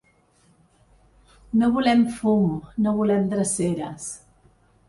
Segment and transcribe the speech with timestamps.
[1.61, 2.49] No volem fum,
[2.87, 4.13] no volem dreceres.